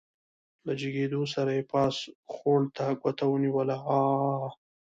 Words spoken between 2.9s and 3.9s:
ګوته ونيوله